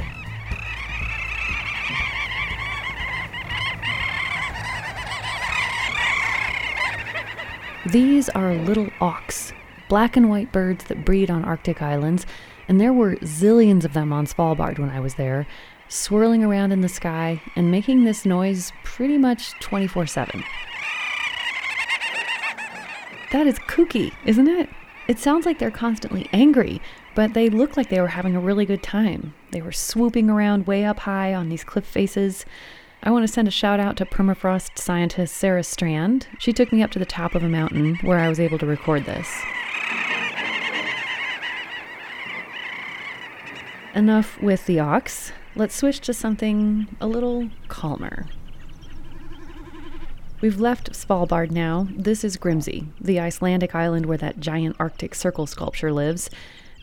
These 7.86 8.28
are 8.28 8.52
little 8.54 8.88
auks, 9.00 9.52
black 9.88 10.16
and 10.16 10.28
white 10.30 10.52
birds 10.52 10.84
that 10.84 11.04
breed 11.04 11.30
on 11.30 11.44
Arctic 11.44 11.82
islands, 11.82 12.26
and 12.68 12.80
there 12.80 12.92
were 12.92 13.16
zillions 13.16 13.84
of 13.84 13.94
them 13.94 14.12
on 14.12 14.26
Svalbard 14.26 14.78
when 14.78 14.90
I 14.90 15.00
was 15.00 15.14
there, 15.14 15.46
swirling 15.88 16.44
around 16.44 16.72
in 16.72 16.82
the 16.82 16.88
sky 16.88 17.40
and 17.56 17.70
making 17.70 18.04
this 18.04 18.26
noise 18.26 18.72
pretty 18.84 19.18
much 19.18 19.58
24 19.60 20.06
7. 20.06 20.44
That 23.32 23.46
is 23.46 23.58
kooky, 23.58 24.12
isn't 24.24 24.48
it? 24.48 24.70
It 25.06 25.18
sounds 25.18 25.46
like 25.46 25.58
they're 25.58 25.70
constantly 25.70 26.28
angry, 26.32 26.82
but 27.14 27.34
they 27.34 27.48
look 27.48 27.76
like 27.76 27.88
they 27.88 28.00
were 28.00 28.08
having 28.08 28.36
a 28.36 28.40
really 28.40 28.66
good 28.66 28.82
time. 28.82 29.34
They 29.52 29.62
were 29.62 29.72
swooping 29.72 30.28
around 30.28 30.66
way 30.66 30.84
up 30.84 31.00
high 31.00 31.34
on 31.34 31.48
these 31.48 31.64
cliff 31.64 31.86
faces. 31.86 32.44
I 33.02 33.10
want 33.10 33.26
to 33.26 33.32
send 33.32 33.48
a 33.48 33.50
shout 33.50 33.80
out 33.80 33.96
to 33.98 34.04
permafrost 34.04 34.78
scientist 34.78 35.34
Sarah 35.34 35.62
Strand. 35.62 36.26
She 36.38 36.52
took 36.52 36.72
me 36.72 36.82
up 36.82 36.90
to 36.92 36.98
the 36.98 37.06
top 37.06 37.34
of 37.34 37.42
a 37.42 37.48
mountain 37.48 37.96
where 38.02 38.18
I 38.18 38.28
was 38.28 38.40
able 38.40 38.58
to 38.58 38.66
record 38.66 39.04
this. 39.04 39.30
Enough 43.98 44.40
with 44.40 44.66
the 44.66 44.76
auks, 44.76 45.32
Let's 45.56 45.74
switch 45.74 45.98
to 46.02 46.14
something 46.14 46.86
a 47.00 47.08
little 47.08 47.50
calmer. 47.66 48.26
We've 50.40 50.60
left 50.60 50.92
Svalbard 50.92 51.50
now. 51.50 51.88
This 51.90 52.22
is 52.22 52.36
Grimsey, 52.36 52.86
the 53.00 53.18
Icelandic 53.18 53.74
island 53.74 54.06
where 54.06 54.18
that 54.18 54.38
giant 54.38 54.76
Arctic 54.78 55.16
circle 55.16 55.48
sculpture 55.48 55.92
lives. 55.92 56.30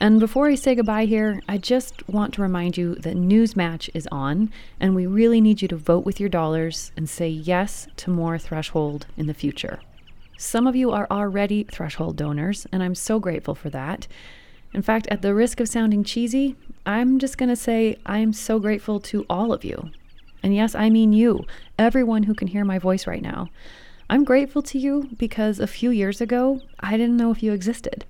And 0.01 0.19
before 0.19 0.47
I 0.47 0.55
say 0.55 0.75
goodbye 0.75 1.05
here, 1.05 1.41
I 1.47 1.57
just 1.57 2.05
want 2.09 2.33
to 2.33 2.41
remind 2.41 2.75
you 2.75 2.95
that 2.95 3.15
Newsmatch 3.15 3.89
is 3.93 4.09
on, 4.11 4.51
and 4.77 4.93
we 4.93 5.05
really 5.05 5.39
need 5.39 5.61
you 5.61 5.69
to 5.69 5.77
vote 5.77 6.03
with 6.03 6.19
your 6.19 6.27
dollars 6.27 6.91
and 6.97 7.09
say 7.09 7.29
yes 7.29 7.87
to 7.95 8.09
more 8.09 8.37
Threshold 8.37 9.07
in 9.15 9.27
the 9.27 9.33
future. 9.33 9.79
Some 10.37 10.67
of 10.67 10.75
you 10.75 10.91
are 10.91 11.07
already 11.09 11.63
Threshold 11.63 12.17
donors, 12.17 12.67
and 12.73 12.83
I'm 12.83 12.93
so 12.93 13.21
grateful 13.21 13.55
for 13.55 13.69
that. 13.69 14.05
In 14.75 14.83
fact, 14.83 15.07
at 15.09 15.23
the 15.23 15.33
risk 15.33 15.59
of 15.59 15.67
sounding 15.67 16.03
cheesy, 16.03 16.55
I'm 16.85 17.17
just 17.17 17.39
going 17.39 17.49
to 17.49 17.55
say 17.55 17.97
I'm 18.05 18.31
so 18.33 18.59
grateful 18.59 18.99
to 18.99 19.25
all 19.27 19.51
of 19.51 19.63
you 19.63 19.89
and 20.45 20.53
yes, 20.53 20.75
I 20.75 20.91
mean 20.91 21.11
you, 21.11 21.43
everyone 21.79 22.21
who 22.21 22.35
can 22.35 22.49
hear 22.49 22.63
my 22.63 22.77
voice 22.77 23.07
right 23.07 23.23
now. 23.23 23.49
I'm 24.11 24.23
grateful 24.23 24.61
to 24.61 24.77
you 24.77 25.09
because 25.17 25.59
a 25.59 25.65
few 25.65 25.89
years 25.89 26.21
ago, 26.21 26.61
I 26.79 26.97
didn't 26.97 27.17
know 27.17 27.31
if 27.31 27.41
you 27.41 27.51
existed. 27.51 28.05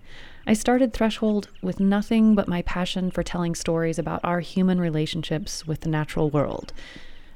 I 0.45 0.51
started 0.51 0.91
Threshold 0.91 1.48
with 1.62 1.79
nothing 1.79 2.36
but 2.36 2.50
my 2.50 2.62
passion 2.63 3.10
for 3.10 3.24
telling 3.24 3.55
stories 3.55 3.98
about 3.98 4.19
our 4.22 4.41
human 4.41 4.81
relationships 4.81 5.65
with 5.65 5.79
the 5.79 5.89
natural 5.89 6.29
world. 6.29 6.74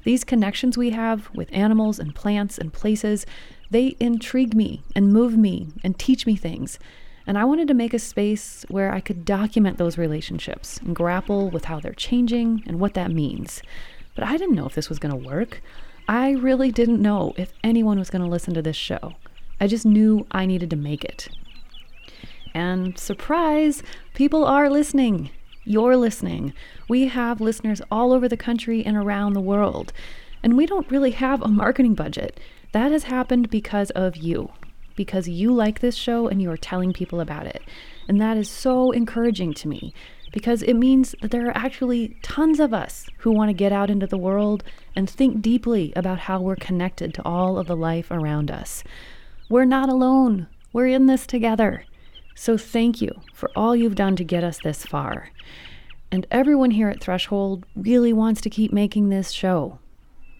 These 0.04 0.22
connections 0.22 0.76
we 0.76 0.90
have 0.90 1.30
with 1.34 1.48
animals 1.50 1.98
and 1.98 2.14
plants 2.14 2.58
and 2.58 2.70
places, 2.70 3.24
they 3.70 3.96
intrigue 4.00 4.54
me 4.54 4.82
and 4.94 5.10
move 5.10 5.34
me 5.34 5.68
and 5.82 5.98
teach 5.98 6.26
me 6.26 6.36
things. 6.36 6.78
And 7.30 7.38
I 7.38 7.44
wanted 7.44 7.68
to 7.68 7.74
make 7.74 7.94
a 7.94 8.00
space 8.00 8.66
where 8.70 8.92
I 8.92 8.98
could 8.98 9.24
document 9.24 9.78
those 9.78 9.96
relationships 9.96 10.78
and 10.78 10.96
grapple 10.96 11.48
with 11.48 11.66
how 11.66 11.78
they're 11.78 11.92
changing 11.92 12.64
and 12.66 12.80
what 12.80 12.94
that 12.94 13.12
means. 13.12 13.62
But 14.16 14.24
I 14.24 14.36
didn't 14.36 14.56
know 14.56 14.66
if 14.66 14.74
this 14.74 14.88
was 14.88 14.98
going 14.98 15.12
to 15.12 15.28
work. 15.28 15.62
I 16.08 16.32
really 16.32 16.72
didn't 16.72 17.00
know 17.00 17.32
if 17.36 17.52
anyone 17.62 18.00
was 18.00 18.10
going 18.10 18.24
to 18.24 18.28
listen 18.28 18.52
to 18.54 18.62
this 18.62 18.74
show. 18.74 19.12
I 19.60 19.68
just 19.68 19.86
knew 19.86 20.26
I 20.32 20.44
needed 20.44 20.70
to 20.70 20.76
make 20.76 21.04
it. 21.04 21.28
And 22.52 22.98
surprise, 22.98 23.84
people 24.12 24.44
are 24.44 24.68
listening. 24.68 25.30
You're 25.62 25.96
listening. 25.96 26.52
We 26.88 27.06
have 27.06 27.40
listeners 27.40 27.80
all 27.92 28.12
over 28.12 28.28
the 28.28 28.36
country 28.36 28.84
and 28.84 28.96
around 28.96 29.34
the 29.34 29.40
world. 29.40 29.92
And 30.42 30.56
we 30.56 30.66
don't 30.66 30.90
really 30.90 31.12
have 31.12 31.42
a 31.42 31.46
marketing 31.46 31.94
budget. 31.94 32.40
That 32.72 32.90
has 32.90 33.04
happened 33.04 33.50
because 33.50 33.90
of 33.90 34.16
you, 34.16 34.50
because 34.96 35.28
you 35.28 35.52
like 35.52 35.80
this 35.80 35.96
show 35.96 36.28
and 36.28 36.40
you 36.40 36.50
are 36.50 36.56
telling 36.56 36.92
people 36.92 37.20
about 37.20 37.46
it. 37.46 37.62
And 38.08 38.20
that 38.20 38.36
is 38.36 38.50
so 38.50 38.90
encouraging 38.90 39.54
to 39.54 39.68
me 39.68 39.94
because 40.32 40.62
it 40.62 40.74
means 40.74 41.14
that 41.22 41.30
there 41.30 41.48
are 41.48 41.56
actually 41.56 42.16
tons 42.22 42.60
of 42.60 42.72
us 42.72 43.06
who 43.18 43.32
want 43.32 43.48
to 43.48 43.54
get 43.54 43.72
out 43.72 43.90
into 43.90 44.06
the 44.06 44.18
world 44.18 44.62
and 44.94 45.08
think 45.08 45.42
deeply 45.42 45.92
about 45.96 46.20
how 46.20 46.40
we're 46.40 46.56
connected 46.56 47.12
to 47.14 47.24
all 47.24 47.58
of 47.58 47.66
the 47.66 47.76
life 47.76 48.10
around 48.10 48.50
us. 48.50 48.84
We're 49.48 49.64
not 49.64 49.88
alone, 49.88 50.46
we're 50.72 50.86
in 50.86 51.06
this 51.06 51.26
together. 51.26 51.84
So 52.34 52.56
thank 52.56 53.02
you 53.02 53.20
for 53.34 53.50
all 53.56 53.74
you've 53.74 53.96
done 53.96 54.16
to 54.16 54.24
get 54.24 54.44
us 54.44 54.58
this 54.62 54.84
far. 54.84 55.30
And 56.12 56.26
everyone 56.30 56.72
here 56.72 56.88
at 56.88 57.00
Threshold 57.00 57.66
really 57.76 58.12
wants 58.12 58.40
to 58.42 58.50
keep 58.50 58.72
making 58.72 59.08
this 59.08 59.30
show. 59.30 59.78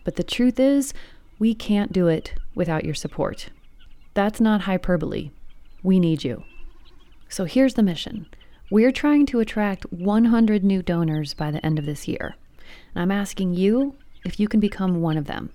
But 0.04 0.16
the 0.16 0.24
truth 0.24 0.58
is, 0.58 0.94
we 1.38 1.54
can't 1.54 1.92
do 1.92 2.08
it 2.08 2.34
without 2.54 2.84
your 2.84 2.94
support. 2.94 3.50
That's 4.14 4.40
not 4.40 4.62
hyperbole. 4.62 5.30
We 5.82 6.00
need 6.00 6.24
you. 6.24 6.44
So 7.28 7.44
here's 7.44 7.74
the 7.74 7.82
mission 7.82 8.26
we're 8.70 8.92
trying 8.92 9.26
to 9.26 9.40
attract 9.40 9.92
100 9.92 10.62
new 10.62 10.82
donors 10.82 11.34
by 11.34 11.50
the 11.50 11.64
end 11.64 11.78
of 11.78 11.86
this 11.86 12.06
year. 12.06 12.36
And 12.94 13.02
I'm 13.02 13.10
asking 13.10 13.54
you 13.54 13.96
if 14.24 14.38
you 14.38 14.48
can 14.48 14.60
become 14.60 15.00
one 15.00 15.16
of 15.16 15.26
them. 15.26 15.50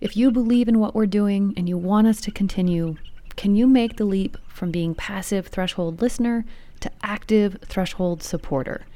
If 0.00 0.16
you 0.16 0.30
believe 0.30 0.68
in 0.68 0.78
what 0.78 0.94
we're 0.94 1.06
doing 1.06 1.54
and 1.56 1.68
you 1.68 1.78
want 1.78 2.06
us 2.06 2.20
to 2.22 2.30
continue, 2.30 2.96
can 3.36 3.56
you 3.56 3.66
make 3.66 3.96
the 3.96 4.04
leap 4.04 4.36
from 4.48 4.70
being 4.70 4.94
passive 4.94 5.46
threshold 5.48 6.00
listener 6.00 6.44
to 6.80 6.90
active 7.02 7.58
threshold 7.64 8.22
supporter? 8.22 8.86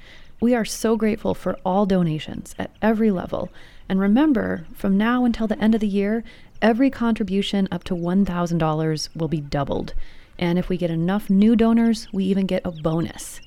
We 0.41 0.55
are 0.55 0.65
so 0.65 0.97
grateful 0.97 1.35
for 1.35 1.59
all 1.65 1.87
donations 1.87 2.55
at 2.59 2.71
every 2.81 3.11
level. 3.11 3.51
And 3.88 4.00
remember, 4.00 4.66
from 4.75 4.99
now 4.99 5.25
until 5.25 5.47
the 5.47 5.59
end 5.59 5.75
of 5.75 5.80
the 5.80 5.88
year, 5.88 6.25
every 6.61 6.90
contribution 6.90 7.68
up 7.71 7.85
to 7.85 7.95
$1,000 7.95 9.09
will 9.16 9.28
be 9.28 9.40
doubled. 9.40 9.95
And 10.38 10.59
if 10.59 10.68
we 10.68 10.76
get 10.76 10.90
enough 10.90 11.30
new 11.30 11.57
donors, 11.57 12.09
we 12.12 12.25
even 12.25 12.47
get 12.47 12.62
a 12.64 12.71
bonus. 12.71 13.40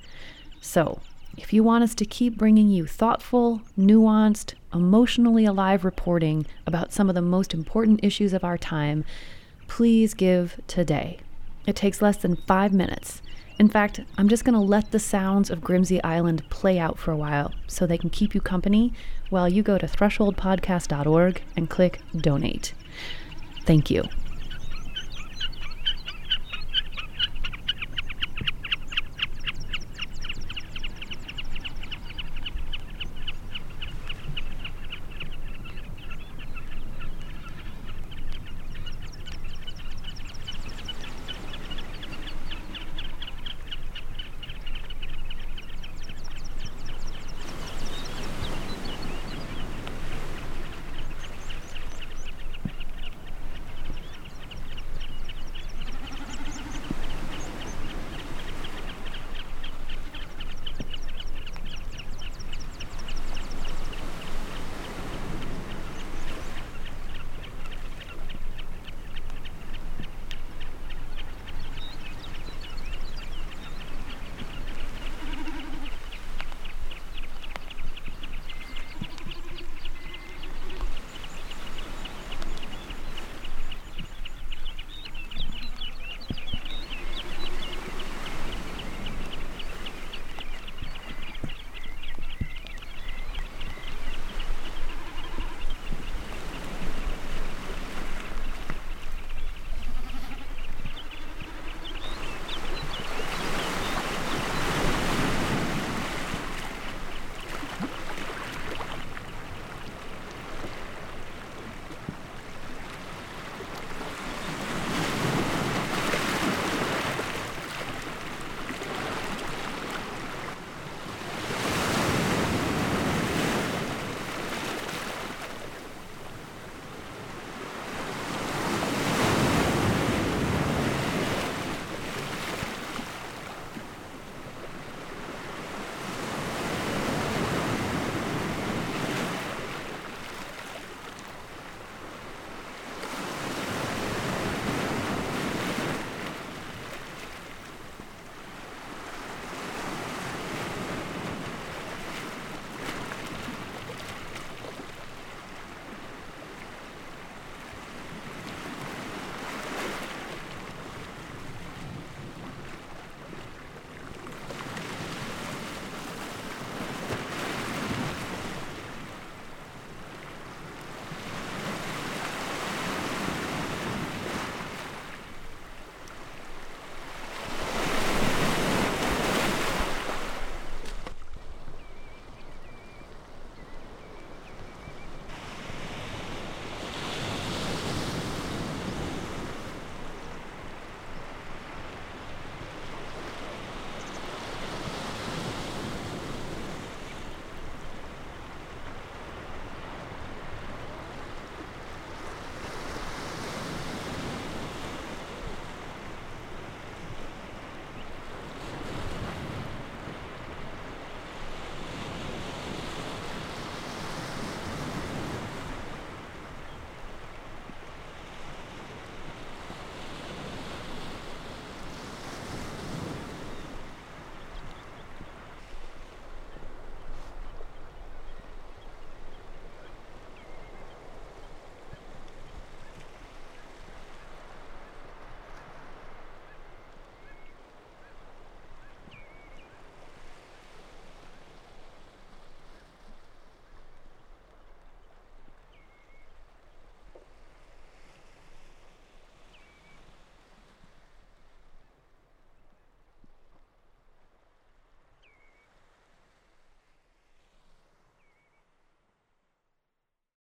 So, 0.60 1.02
if 1.38 1.54
you 1.54 1.64
want 1.64 1.84
us 1.84 1.96
to 1.96 2.06
keep 2.06 2.38
bringing 2.38 2.70
you 2.70 2.86
thoughtful, 2.86 3.62
nuanced, 3.78 4.54
emotionally 4.74 5.46
alive 5.46 5.86
reporting 5.86 6.46
about 6.68 6.92
some 6.92 7.10
of 7.10 7.16
the 7.16 7.22
most 7.22 7.54
important 7.54 8.02
issues 8.04 8.34
of 8.34 8.44
our 8.44 8.58
time, 8.58 9.06
please 9.68 10.14
give 10.14 10.60
today. 10.68 11.20
It 11.66 11.76
takes 11.76 12.02
less 12.02 12.18
than 12.18 12.36
five 12.36 12.74
minutes. 12.74 13.22
In 13.62 13.70
fact, 13.70 14.00
I'm 14.18 14.28
just 14.28 14.44
going 14.44 14.56
to 14.56 14.60
let 14.60 14.90
the 14.90 14.98
sounds 14.98 15.52
of 15.52 15.62
Grimsey 15.62 16.04
Island 16.04 16.42
play 16.50 16.80
out 16.80 16.98
for 16.98 17.12
a 17.12 17.16
while 17.16 17.54
so 17.68 17.86
they 17.86 18.00
can 18.00 18.10
keep 18.10 18.34
you 18.34 18.42
company 18.42 18.92
while 19.30 19.48
you 19.48 19.62
go 19.62 19.78
to 19.78 19.86
thresholdpodcast.org 19.86 21.44
and 21.56 21.70
click 21.70 22.02
donate. 22.18 22.74
Thank 23.68 23.92
you. 23.92 24.06